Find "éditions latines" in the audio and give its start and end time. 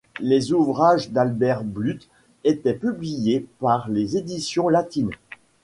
4.17-5.11